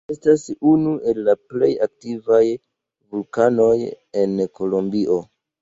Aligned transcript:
Ĝi 0.09 0.13
estas 0.13 0.43
unu 0.69 0.93
el 1.11 1.19
la 1.27 1.35
plej 1.53 1.69
aktivaj 1.87 2.41
vulkanoj 3.17 3.73
en 4.25 4.35
Kolombio. 4.61 5.21